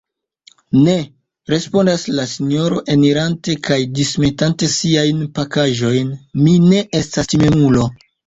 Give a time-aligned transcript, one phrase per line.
[0.85, 0.93] Ne,
[1.51, 6.11] respondas la sinjoro, enirante kaj dismetante siajn pakaĵojn,
[6.47, 7.87] mi ne estas timemulo!